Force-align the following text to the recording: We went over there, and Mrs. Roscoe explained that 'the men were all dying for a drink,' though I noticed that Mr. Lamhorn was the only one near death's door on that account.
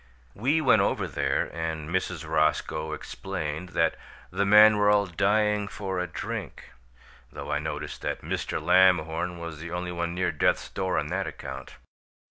We 0.33 0.61
went 0.61 0.81
over 0.81 1.07
there, 1.07 1.51
and 1.53 1.87
Mrs. 1.87 2.27
Roscoe 2.27 2.91
explained 2.93 3.69
that 3.77 3.95
'the 4.31 4.47
men 4.47 4.77
were 4.77 4.89
all 4.89 5.05
dying 5.05 5.67
for 5.67 5.99
a 5.99 6.07
drink,' 6.07 6.71
though 7.31 7.51
I 7.51 7.59
noticed 7.59 8.01
that 8.01 8.23
Mr. 8.23 8.59
Lamhorn 8.59 9.37
was 9.37 9.59
the 9.59 9.69
only 9.69 9.91
one 9.91 10.15
near 10.15 10.31
death's 10.31 10.69
door 10.69 10.97
on 10.97 11.09
that 11.09 11.27
account. 11.27 11.75